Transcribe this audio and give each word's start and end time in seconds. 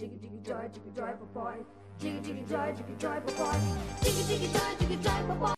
jiggy 0.00 0.16
jiggy 0.16 0.40
jive, 0.42 0.72
jiggy 0.72 0.90
jive 0.96 1.20
a 1.20 1.26
boy. 1.34 1.56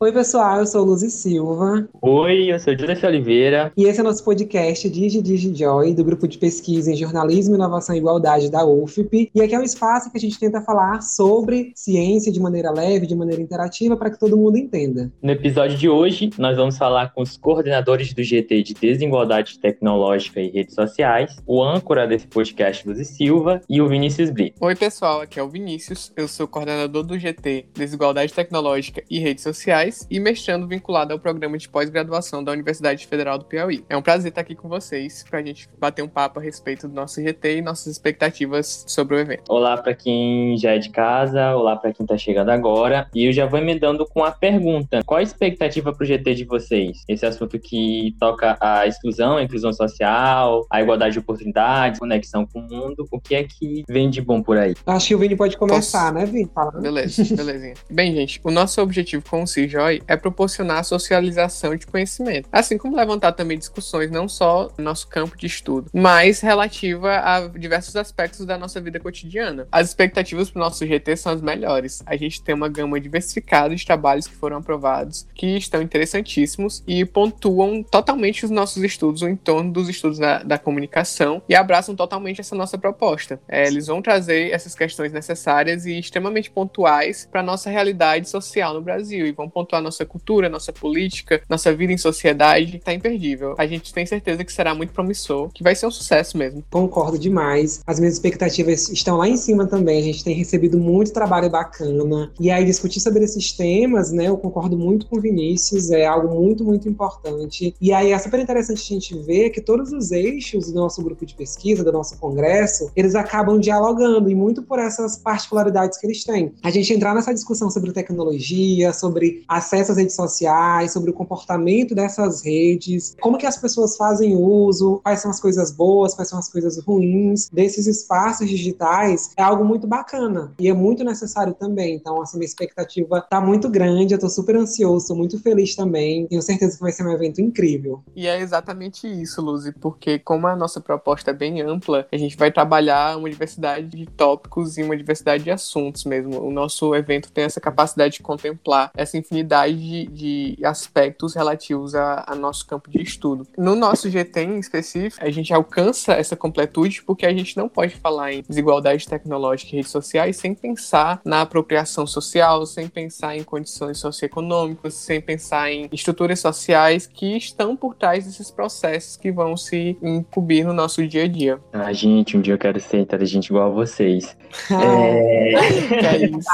Oi, 0.00 0.12
pessoal, 0.12 0.58
eu 0.58 0.66
sou 0.66 0.84
Luzi 0.84 1.08
Silva 1.08 1.88
Oi, 2.00 2.52
eu 2.52 2.58
sou 2.58 2.76
Joseph 2.76 3.04
Oliveira. 3.04 3.72
e 3.76 3.84
esse 3.84 4.00
é 4.00 4.02
o 4.02 4.04
nosso 4.04 4.24
podcast 4.24 4.90
Digi 4.90 5.22
Digi 5.22 5.54
Joy, 5.54 5.94
do 5.94 6.02
grupo 6.02 6.26
de 6.26 6.38
pesquisa 6.38 6.90
em 6.90 6.96
jornalismo, 6.96 7.54
inovação 7.54 7.94
e 7.94 7.98
igualdade 7.98 8.50
da 8.50 8.66
UFP. 8.66 9.30
E 9.32 9.40
aqui 9.40 9.54
é 9.54 9.58
um 9.58 9.62
espaço 9.62 10.10
que 10.10 10.18
a 10.18 10.20
gente 10.20 10.36
tenta 10.40 10.60
falar 10.60 11.00
sobre 11.00 11.70
ciência 11.76 12.32
de 12.32 12.40
maneira 12.40 12.72
leve, 12.72 13.06
de 13.06 13.14
maneira 13.14 13.40
interativa, 13.40 13.96
para 13.96 14.10
que 14.10 14.18
todo 14.18 14.36
mundo 14.36 14.58
entenda. 14.58 15.12
No 15.22 15.30
episódio 15.30 15.78
de 15.78 15.88
hoje, 15.88 16.30
nós 16.38 16.56
vamos 16.56 16.76
falar 16.76 17.12
com 17.12 17.22
os 17.22 17.36
coordenadores 17.36 18.12
do 18.12 18.22
GT 18.22 18.64
de 18.64 18.74
Desigualdade 18.74 19.60
Tecnológica 19.60 20.40
e 20.40 20.50
Redes 20.50 20.74
Sociais, 20.74 21.36
o 21.46 21.62
âncora 21.62 22.04
desse 22.06 22.26
podcast, 22.26 22.88
Luzi 22.88 23.04
Silva, 23.04 23.60
e 23.70 23.80
o 23.80 23.86
Vinícius 23.86 24.28
Brito. 24.30 24.56
Oi, 24.60 24.74
pessoal, 24.74 25.20
aqui 25.20 25.38
é 25.38 25.42
o 25.42 25.48
Vinícius. 25.48 26.10
Eu 26.16 26.26
sou 26.32 26.48
coordenador 26.48 27.02
do 27.02 27.18
GT 27.18 27.66
Desigualdade 27.74 28.32
Tecnológica 28.32 29.02
e 29.08 29.18
Redes 29.18 29.44
Sociais 29.44 30.06
e 30.10 30.18
mestrando 30.18 30.66
vinculado 30.66 31.12
ao 31.12 31.18
programa 31.18 31.58
de 31.58 31.68
pós-graduação 31.68 32.42
da 32.42 32.50
Universidade 32.52 33.06
Federal 33.06 33.38
do 33.38 33.44
Piauí. 33.44 33.84
É 33.88 33.96
um 33.96 34.02
prazer 34.02 34.30
estar 34.30 34.40
aqui 34.40 34.54
com 34.54 34.68
vocês 34.68 35.24
para 35.28 35.38
a 35.40 35.42
gente 35.42 35.68
bater 35.78 36.02
um 36.02 36.08
papo 36.08 36.40
a 36.40 36.42
respeito 36.42 36.88
do 36.88 36.94
nosso 36.94 37.22
GT 37.22 37.58
e 37.58 37.62
nossas 37.62 37.88
expectativas 37.88 38.84
sobre 38.88 39.16
o 39.16 39.18
evento. 39.18 39.44
Olá 39.48 39.76
para 39.76 39.94
quem 39.94 40.56
já 40.56 40.72
é 40.72 40.78
de 40.78 40.90
casa, 40.90 41.54
olá 41.54 41.76
para 41.76 41.92
quem 41.92 42.04
está 42.04 42.16
chegando 42.16 42.50
agora. 42.50 43.08
E 43.14 43.26
eu 43.26 43.32
já 43.32 43.46
vou 43.46 43.58
emendando 43.58 44.06
com 44.06 44.24
a 44.24 44.30
pergunta: 44.30 45.00
qual 45.04 45.18
a 45.18 45.22
expectativa 45.22 45.92
para 45.92 46.02
o 46.02 46.06
GT 46.06 46.34
de 46.34 46.44
vocês? 46.44 47.04
Esse 47.06 47.26
assunto 47.26 47.58
que 47.58 48.16
toca 48.18 48.56
a 48.60 48.86
exclusão, 48.86 49.36
a 49.36 49.42
inclusão 49.42 49.72
social, 49.72 50.66
a 50.70 50.80
igualdade 50.80 51.12
de 51.12 51.18
oportunidades, 51.18 51.98
conexão 51.98 52.46
com 52.46 52.60
o 52.60 52.62
mundo. 52.62 53.06
O 53.10 53.20
que 53.20 53.34
é 53.34 53.44
que 53.44 53.84
vem 53.88 54.08
de 54.08 54.22
bom 54.22 54.42
por 54.42 54.56
aí? 54.56 54.74
Acho 54.86 55.08
que 55.08 55.14
o 55.14 55.18
Vini 55.18 55.36
pode 55.36 55.56
começar, 55.56 56.12
Posso? 56.12 56.14
né, 56.14 56.21
Vini? 56.24 56.50
Falando. 56.54 56.80
Beleza, 56.80 57.34
belezinha. 57.34 57.74
Bem, 57.88 58.14
gente, 58.14 58.40
o 58.42 58.50
nosso 58.50 58.80
objetivo 58.80 59.24
com 59.28 59.42
o 59.42 59.46
CIJOI 59.46 60.02
é 60.06 60.16
proporcionar 60.16 60.78
a 60.78 60.82
socialização 60.82 61.76
de 61.76 61.86
conhecimento, 61.86 62.48
assim 62.52 62.76
como 62.78 62.96
levantar 62.96 63.32
também 63.32 63.58
discussões 63.58 64.10
não 64.10 64.28
só 64.28 64.70
no 64.76 64.84
nosso 64.84 65.08
campo 65.08 65.36
de 65.36 65.46
estudo, 65.46 65.90
mas 65.92 66.40
relativa 66.40 67.18
a 67.18 67.48
diversos 67.48 67.96
aspectos 67.96 68.44
da 68.46 68.58
nossa 68.58 68.80
vida 68.80 68.98
cotidiana. 69.00 69.66
As 69.70 69.88
expectativas 69.88 70.50
para 70.50 70.60
o 70.60 70.64
nosso 70.64 70.86
GT 70.86 71.16
são 71.16 71.32
as 71.32 71.40
melhores. 71.40 72.02
A 72.06 72.16
gente 72.16 72.42
tem 72.42 72.54
uma 72.54 72.68
gama 72.68 73.00
diversificada 73.00 73.74
de 73.74 73.84
trabalhos 73.84 74.26
que 74.26 74.34
foram 74.34 74.58
aprovados, 74.58 75.26
que 75.34 75.56
estão 75.56 75.82
interessantíssimos 75.82 76.82
e 76.86 77.04
pontuam 77.04 77.82
totalmente 77.82 78.44
os 78.44 78.50
nossos 78.50 78.82
estudos 78.82 79.22
em 79.22 79.36
torno 79.36 79.72
dos 79.72 79.88
estudos 79.88 80.18
da, 80.18 80.42
da 80.42 80.58
comunicação 80.58 81.42
e 81.48 81.54
abraçam 81.54 81.94
totalmente 81.94 82.40
essa 82.40 82.54
nossa 82.54 82.78
proposta. 82.78 83.40
É, 83.48 83.66
eles 83.66 83.86
vão 83.86 84.02
trazer 84.02 84.50
essas 84.50 84.74
questões 84.74 85.12
necessárias 85.12 85.86
e 85.86 85.92
extremamente 86.12 86.50
pontuais 86.50 87.26
para 87.30 87.42
nossa 87.42 87.70
realidade 87.70 88.28
social 88.28 88.74
no 88.74 88.82
Brasil 88.82 89.26
e 89.26 89.32
vão 89.32 89.48
pontuar 89.48 89.80
nossa 89.80 90.04
cultura, 90.04 90.48
nossa 90.48 90.72
política, 90.72 91.40
nossa 91.48 91.74
vida 91.74 91.92
em 91.92 91.96
sociedade. 91.96 92.80
Tá 92.84 92.92
imperdível. 92.92 93.54
A 93.56 93.66
gente 93.66 93.92
tem 93.94 94.04
certeza 94.04 94.44
que 94.44 94.52
será 94.52 94.74
muito 94.74 94.92
promissor, 94.92 95.48
que 95.54 95.62
vai 95.62 95.74
ser 95.74 95.86
um 95.86 95.90
sucesso 95.90 96.36
mesmo. 96.36 96.62
Concordo 96.70 97.18
demais. 97.18 97.80
As 97.86 97.98
minhas 97.98 98.14
expectativas 98.14 98.90
estão 98.90 99.16
lá 99.16 99.26
em 99.26 99.36
cima 99.36 99.66
também. 99.66 99.98
A 99.98 100.04
gente 100.04 100.22
tem 100.22 100.34
recebido 100.34 100.78
muito 100.78 101.12
trabalho 101.12 101.48
bacana. 101.48 102.30
E 102.38 102.50
aí, 102.50 102.64
discutir 102.64 103.00
sobre 103.00 103.24
esses 103.24 103.52
temas, 103.52 104.12
né? 104.12 104.26
Eu 104.26 104.36
concordo 104.36 104.76
muito 104.76 105.06
com 105.06 105.16
o 105.16 105.20
Vinícius, 105.20 105.90
é 105.90 106.04
algo 106.04 106.34
muito, 106.34 106.64
muito 106.64 106.88
importante. 106.88 107.74
E 107.80 107.92
aí, 107.92 108.12
é 108.12 108.18
super 108.18 108.38
interessante 108.38 108.82
a 108.82 108.98
gente 108.98 109.18
ver 109.20 109.50
que 109.50 109.60
todos 109.60 109.92
os 109.92 110.10
eixos 110.12 110.70
do 110.70 110.74
nosso 110.74 111.02
grupo 111.02 111.24
de 111.24 111.34
pesquisa, 111.34 111.82
do 111.82 111.92
nosso 111.92 112.18
congresso, 112.18 112.90
eles 112.94 113.14
acabam 113.14 113.58
dialogando 113.58 114.30
e 114.30 114.34
muito 114.34 114.62
por 114.62 114.78
essas 114.78 115.16
particularidades 115.16 115.91
que 115.98 116.06
eles 116.06 116.24
têm. 116.24 116.54
A 116.62 116.70
gente 116.70 116.92
entrar 116.92 117.14
nessa 117.14 117.32
discussão 117.32 117.70
sobre 117.70 117.92
tecnologia, 117.92 118.92
sobre 118.92 119.44
acesso 119.48 119.92
às 119.92 119.98
redes 119.98 120.16
sociais, 120.16 120.92
sobre 120.92 121.10
o 121.10 121.14
comportamento 121.14 121.94
dessas 121.94 122.44
redes, 122.44 123.16
como 123.20 123.38
que 123.38 123.46
as 123.46 123.56
pessoas 123.56 123.96
fazem 123.96 124.36
uso, 124.36 125.00
quais 125.02 125.20
são 125.20 125.30
as 125.30 125.40
coisas 125.40 125.70
boas, 125.70 126.14
quais 126.14 126.28
são 126.28 126.38
as 126.38 126.48
coisas 126.48 126.78
ruins 126.78 127.48
desses 127.50 127.86
espaços 127.86 128.48
digitais, 128.48 129.30
é 129.36 129.42
algo 129.42 129.64
muito 129.64 129.86
bacana 129.86 130.52
e 130.58 130.68
é 130.68 130.72
muito 130.72 131.04
necessário 131.04 131.54
também. 131.54 131.94
Então, 131.94 132.20
assim, 132.20 132.38
minha 132.38 132.46
expectativa 132.46 133.20
tá 133.28 133.40
muito 133.40 133.68
grande, 133.68 134.14
eu 134.14 134.18
tô 134.18 134.28
super 134.28 134.56
ansioso, 134.56 135.08
tô 135.08 135.14
muito 135.14 135.38
feliz 135.40 135.74
também. 135.74 136.26
Tenho 136.26 136.42
certeza 136.42 136.76
que 136.76 136.82
vai 136.82 136.92
ser 136.92 137.06
um 137.06 137.12
evento 137.12 137.40
incrível. 137.40 138.02
E 138.14 138.26
é 138.26 138.40
exatamente 138.40 139.06
isso, 139.06 139.40
Luzi, 139.40 139.72
porque 139.72 140.18
como 140.18 140.46
a 140.46 140.56
nossa 140.56 140.80
proposta 140.80 141.30
é 141.30 141.34
bem 141.34 141.60
ampla, 141.60 142.06
a 142.12 142.16
gente 142.16 142.36
vai 142.36 142.50
trabalhar 142.50 143.16
uma 143.16 143.28
diversidade 143.30 143.88
de 143.88 144.06
tópicos 144.06 144.78
e 144.78 144.82
uma 144.82 144.96
diversidade 144.96 145.44
de 145.44 145.50
assuntos 145.50 145.81
mesmo. 146.06 146.40
O 146.40 146.50
nosso 146.50 146.94
evento 146.94 147.30
tem 147.32 147.44
essa 147.44 147.60
capacidade 147.60 148.14
de 148.14 148.22
contemplar 148.22 148.90
essa 148.94 149.16
infinidade 149.16 149.74
de, 149.74 150.06
de 150.06 150.66
aspectos 150.66 151.34
relativos 151.34 151.94
a, 151.94 152.24
a 152.26 152.34
nosso 152.34 152.66
campo 152.66 152.90
de 152.90 153.02
estudo. 153.02 153.46
No 153.56 153.74
nosso 153.74 154.08
GT 154.10 154.42
em 154.42 154.58
específico, 154.58 155.24
a 155.24 155.30
gente 155.30 155.52
alcança 155.52 156.12
essa 156.12 156.36
completude 156.36 157.02
porque 157.02 157.26
a 157.26 157.32
gente 157.32 157.56
não 157.56 157.68
pode 157.68 157.96
falar 157.96 158.32
em 158.32 158.42
desigualdade 158.46 159.06
tecnológica 159.08 159.72
e 159.72 159.76
redes 159.76 159.90
sociais 159.90 160.36
sem 160.36 160.54
pensar 160.54 161.20
na 161.24 161.42
apropriação 161.42 162.06
social, 162.06 162.64
sem 162.66 162.88
pensar 162.88 163.36
em 163.36 163.42
condições 163.42 163.98
socioeconômicas, 163.98 164.94
sem 164.94 165.20
pensar 165.20 165.70
em 165.70 165.88
estruturas 165.92 166.40
sociais 166.40 167.06
que 167.06 167.36
estão 167.36 167.76
por 167.76 167.94
trás 167.94 168.24
desses 168.24 168.50
processos 168.50 169.16
que 169.16 169.30
vão 169.30 169.56
se 169.56 169.96
incumbir 170.02 170.66
no 170.66 170.72
nosso 170.72 171.06
dia 171.06 171.24
a 171.24 171.28
dia. 171.28 171.58
Ah, 171.72 171.92
gente, 171.92 172.36
um 172.36 172.40
dia 172.40 172.54
eu 172.54 172.58
quero 172.58 172.80
ser 172.80 172.98
inteligente 172.98 173.46
igual 173.46 173.68
a 173.68 173.74
vocês. 173.74 174.36
É... 174.72 175.52
Que 175.72 176.06
é 176.06 176.26
isso. 176.26 176.48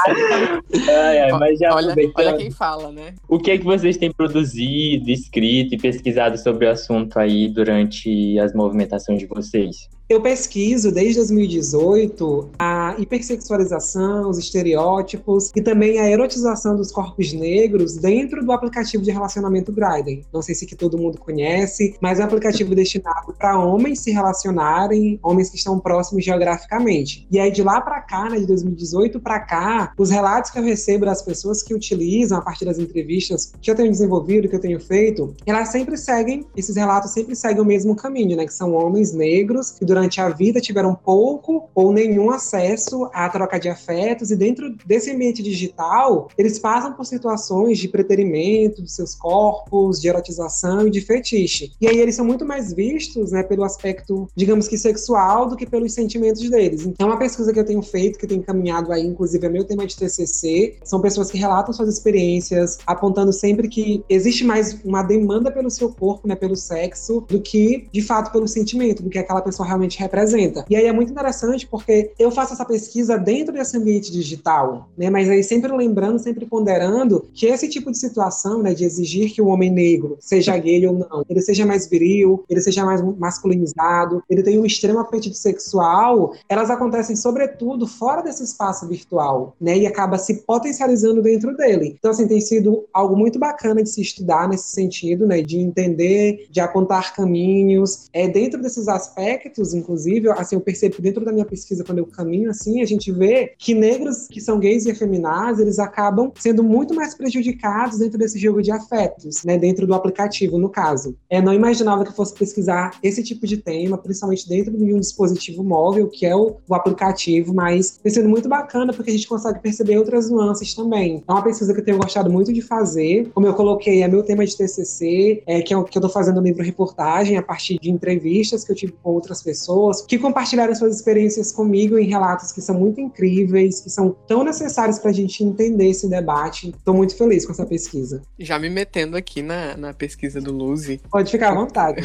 Ai, 0.89 1.19
ai, 1.19 1.31
mas 1.31 1.59
já 1.59 1.73
olha, 1.73 1.95
olha 2.15 2.37
quem 2.37 2.51
fala, 2.51 2.91
né? 2.91 3.13
o 3.27 3.39
que 3.39 3.51
é 3.51 3.57
que 3.57 3.63
vocês 3.63 3.97
têm 3.97 4.11
produzido, 4.11 5.09
escrito 5.09 5.75
e 5.75 5.77
pesquisado 5.77 6.37
sobre 6.37 6.65
o 6.65 6.71
assunto 6.71 7.17
aí 7.19 7.47
durante 7.49 8.39
as 8.39 8.53
movimentações 8.53 9.19
de 9.19 9.25
vocês? 9.25 9.89
Eu 10.09 10.19
pesquiso 10.19 10.91
desde 10.91 11.17
2018 11.17 12.49
a 12.57 12.95
hipersexualização, 12.97 14.27
os 14.27 14.39
estereótipos 14.39 15.51
e 15.55 15.61
também 15.61 15.99
a 15.99 16.09
erotização 16.09 16.75
dos 16.75 16.91
corpos 16.91 17.31
negros 17.31 17.95
dentro 17.95 18.43
do 18.43 18.51
aplicativo 18.51 19.03
de 19.03 19.11
relacionamento 19.11 19.71
Grindr. 19.71 20.25
Não 20.33 20.41
sei 20.41 20.55
se 20.55 20.65
que 20.65 20.75
todo 20.75 20.97
mundo 20.97 21.19
conhece, 21.19 21.95
mas 22.01 22.19
é 22.19 22.23
um 22.23 22.25
aplicativo 22.25 22.73
destinado 22.73 23.35
para 23.37 23.59
homens 23.59 23.99
se 23.99 24.09
relacionarem, 24.09 25.19
homens 25.21 25.51
que 25.51 25.57
estão 25.57 25.79
próximos 25.79 26.25
geograficamente. 26.25 27.27
E 27.29 27.39
aí 27.39 27.51
de 27.51 27.61
lá 27.61 27.79
para 27.79 28.01
cá, 28.01 28.31
né, 28.31 28.39
de 28.39 28.47
2018 28.47 29.19
para 29.19 29.39
cá, 29.39 29.93
os 29.95 30.09
relatos 30.09 30.49
que 30.49 30.57
eu 30.57 30.63
recebo 30.63 31.05
das 31.05 31.21
pessoas 31.21 31.61
que 31.61 31.71
utilizam 31.71 32.39
a 32.39 32.41
partir 32.41 32.65
das 32.65 32.79
entrevistas 32.79 33.53
que 33.61 33.69
eu 33.69 33.75
tenho 33.75 33.91
desenvolvido, 33.91 34.49
que 34.49 34.55
eu 34.55 34.59
tenho 34.59 34.79
feito, 34.79 35.35
elas 35.45 35.69
sempre 35.69 35.95
seguem, 35.97 36.47
esses 36.57 36.75
relatos 36.75 37.11
sempre 37.11 37.35
seguem 37.35 37.61
o 37.61 37.65
mesmo 37.65 37.95
caminho, 37.95 38.35
né, 38.35 38.47
que 38.47 38.53
são 38.55 38.73
homens 38.73 39.13
negros 39.13 39.69
que 39.69 39.85
durante 39.85 39.98
a 39.99 40.29
vida 40.29 40.59
tiveram 40.61 40.95
pouco 40.95 41.69
ou 41.73 41.91
nenhum 41.91 42.29
acesso 42.31 43.09
à 43.13 43.27
troca 43.29 43.59
de 43.59 43.69
afetos 43.69 44.31
e 44.31 44.35
dentro 44.35 44.75
desse 44.85 45.11
ambiente 45.11 45.41
digital, 45.41 46.29
eles 46.37 46.59
passam 46.59 46.93
por 46.93 47.05
situações 47.05 47.77
de 47.77 47.87
preterimento 47.87 48.81
de 48.81 48.91
seus 48.91 49.15
corpos, 49.15 49.99
de 49.99 50.07
erotização 50.07 50.87
e 50.87 50.91
de 50.91 51.01
fetiche. 51.01 51.71
E 51.79 51.87
aí 51.87 51.97
eles 51.97 52.15
são 52.15 52.25
muito 52.25 52.45
mais 52.45 52.73
vistos, 52.73 53.31
né, 53.31 53.43
pelo 53.43 53.63
aspecto, 53.63 54.27
digamos 54.35 54.67
que 54.67 54.77
sexual 54.77 55.47
do 55.47 55.55
que 55.55 55.65
pelos 55.65 55.93
sentimentos 55.93 56.47
deles. 56.49 56.85
Então, 56.85 57.07
uma 57.07 57.17
pesquisa 57.17 57.51
que 57.51 57.59
eu 57.59 57.65
tenho 57.65 57.81
feito, 57.81 58.19
que 58.19 58.27
tem 58.27 58.39
encaminhado 58.39 58.91
aí, 58.91 59.05
inclusive 59.05 59.45
é 59.45 59.49
meu 59.49 59.63
tema 59.63 59.85
de 59.85 59.95
TCC, 59.95 60.77
são 60.83 61.01
pessoas 61.01 61.31
que 61.31 61.37
relatam 61.37 61.73
suas 61.73 61.89
experiências, 61.89 62.77
apontando 62.85 63.33
sempre 63.33 63.67
que 63.67 64.03
existe 64.09 64.43
mais 64.43 64.79
uma 64.83 65.03
demanda 65.03 65.51
pelo 65.51 65.69
seu 65.69 65.89
corpo, 65.89 66.27
né, 66.27 66.35
pelo 66.35 66.55
sexo, 66.55 67.25
do 67.27 67.41
que 67.41 67.87
de 67.91 68.01
fato 68.01 68.31
pelo 68.31 68.47
sentimento, 68.47 69.03
do 69.03 69.09
que 69.09 69.17
aquela 69.17 69.41
pessoa 69.41 69.67
realmente 69.67 69.88
representa. 69.97 70.65
E 70.69 70.75
aí 70.75 70.85
é 70.85 70.91
muito 70.91 71.11
interessante 71.11 71.65
porque 71.65 72.11
eu 72.19 72.29
faço 72.31 72.53
essa 72.53 72.65
pesquisa 72.65 73.17
dentro 73.17 73.53
desse 73.53 73.77
ambiente 73.77 74.11
digital, 74.11 74.89
né? 74.97 75.09
Mas 75.09 75.29
aí 75.29 75.43
sempre 75.43 75.71
lembrando, 75.71 76.19
sempre 76.19 76.45
ponderando 76.45 77.25
que 77.33 77.45
esse 77.45 77.67
tipo 77.67 77.91
de 77.91 77.97
situação, 77.97 78.61
né, 78.61 78.73
de 78.73 78.83
exigir 78.83 79.33
que 79.33 79.41
o 79.41 79.47
homem 79.47 79.71
negro, 79.71 80.17
seja 80.19 80.57
gay 80.57 80.85
ou 80.85 80.93
não, 80.93 81.23
ele 81.29 81.41
seja 81.41 81.65
mais 81.65 81.87
viril, 81.87 82.43
ele 82.49 82.61
seja 82.61 82.85
mais 82.85 83.01
masculinizado, 83.17 84.23
ele 84.29 84.43
tenha 84.43 84.59
um 84.59 84.65
extremo 84.65 84.99
apetite 84.99 85.37
sexual, 85.37 86.33
elas 86.47 86.69
acontecem 86.69 87.15
sobretudo 87.15 87.87
fora 87.87 88.21
desse 88.21 88.43
espaço 88.43 88.87
virtual, 88.87 89.55
né? 89.59 89.77
E 89.77 89.87
acaba 89.87 90.17
se 90.17 90.41
potencializando 90.45 91.21
dentro 91.21 91.55
dele. 91.55 91.95
Então 91.97 92.11
assim, 92.11 92.27
tem 92.27 92.41
sido 92.41 92.85
algo 92.93 93.15
muito 93.15 93.39
bacana 93.39 93.81
de 93.81 93.89
se 93.89 94.01
estudar 94.01 94.47
nesse 94.47 94.71
sentido, 94.71 95.25
né, 95.25 95.41
de 95.41 95.57
entender, 95.57 96.47
de 96.49 96.59
apontar 96.59 97.15
caminhos, 97.15 98.09
é 98.13 98.27
dentro 98.27 98.61
desses 98.61 98.87
aspectos 98.87 99.73
inclusive, 99.79 100.29
assim, 100.29 100.55
eu 100.55 100.61
percebo 100.61 101.01
dentro 101.01 101.23
da 101.23 101.31
minha 101.31 101.45
pesquisa, 101.45 101.83
quando 101.83 101.99
eu 101.99 102.05
caminho 102.05 102.49
assim, 102.49 102.81
a 102.81 102.85
gente 102.85 103.11
vê 103.11 103.53
que 103.57 103.73
negros 103.73 104.27
que 104.27 104.41
são 104.41 104.59
gays 104.59 104.85
e 104.85 104.91
efeminados, 104.91 105.59
eles 105.59 105.79
acabam 105.79 106.31
sendo 106.35 106.63
muito 106.63 106.93
mais 106.93 107.15
prejudicados 107.15 107.99
dentro 107.99 108.17
desse 108.17 108.37
jogo 108.37 108.61
de 108.61 108.71
afetos, 108.71 109.43
né, 109.43 109.57
dentro 109.57 109.87
do 109.87 109.93
aplicativo, 109.93 110.57
no 110.57 110.69
caso. 110.69 111.15
É, 111.29 111.41
não 111.41 111.53
imaginava 111.53 112.03
que 112.03 112.09
eu 112.09 112.15
fosse 112.15 112.33
pesquisar 112.33 112.97
esse 113.01 113.23
tipo 113.23 113.47
de 113.47 113.57
tema, 113.57 113.97
principalmente 113.97 114.47
dentro 114.47 114.75
de 114.75 114.93
um 114.93 114.99
dispositivo 114.99 115.63
móvel, 115.63 116.07
que 116.07 116.25
é 116.25 116.35
o, 116.35 116.57
o 116.67 116.75
aplicativo, 116.75 117.53
mas 117.53 117.97
tem 117.97 118.11
sido 118.11 118.27
muito 118.27 118.49
bacana 118.49 118.93
porque 118.93 119.09
a 119.09 119.13
gente 119.13 119.27
consegue 119.27 119.59
perceber 119.59 119.97
outras 119.97 120.29
nuances 120.29 120.73
também. 120.73 121.23
É 121.27 121.31
uma 121.31 121.43
pesquisa 121.43 121.73
que 121.73 121.79
eu 121.79 121.85
tenho 121.85 121.97
gostado 121.97 122.29
muito 122.29 122.51
de 122.51 122.61
fazer. 122.61 123.29
Como 123.33 123.47
eu 123.47 123.53
coloquei, 123.53 124.01
é 124.01 124.07
meu 124.07 124.23
tema 124.23 124.45
de 124.45 124.55
TCC, 124.55 125.43
é, 125.45 125.61
que, 125.61 125.73
é, 125.73 125.83
que 125.83 125.97
eu 125.97 125.99
estou 125.99 126.09
fazendo 126.09 126.39
um 126.39 126.43
livro-reportagem 126.43 127.37
a 127.37 127.43
partir 127.43 127.79
de 127.79 127.89
entrevistas 127.89 128.63
que 128.63 128.71
eu 128.71 128.75
tive 128.75 128.93
com 129.03 129.11
outras 129.11 129.41
pessoas, 129.41 129.68
que 130.07 130.17
compartilharam 130.17 130.73
suas 130.73 130.95
experiências 130.95 131.51
comigo 131.51 131.97
em 131.97 132.07
relatos 132.07 132.51
que 132.51 132.61
são 132.61 132.75
muito 132.75 132.99
incríveis, 132.99 133.81
que 133.81 133.89
são 133.89 134.15
tão 134.27 134.43
necessários 134.43 134.99
para 134.99 135.11
a 135.11 135.13
gente 135.13 135.43
entender 135.43 135.89
esse 135.89 136.09
debate. 136.09 136.69
Estou 136.69 136.93
muito 136.93 137.15
feliz 137.15 137.45
com 137.45 137.51
essa 137.51 137.65
pesquisa. 137.65 138.21
Já 138.37 138.57
me 138.57 138.69
metendo 138.69 139.15
aqui 139.15 139.41
na, 139.41 139.77
na 139.77 139.93
pesquisa 139.93 140.41
do 140.41 140.51
Luzi. 140.51 141.01
Pode 141.11 141.31
ficar 141.31 141.51
à 141.51 141.55
vontade. 141.55 142.01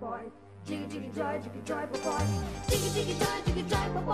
Boy. 0.07 0.31
Jiggy 0.67 0.85
jiggy 0.91 1.11
joy, 1.15 1.41
jiggy 1.45 1.61
joy, 1.65 1.87
boy. 2.03 2.27
Jiggy 2.69 2.91
jiggy 2.91 3.15
joy, 3.15 3.39
jiggy. 3.47 4.07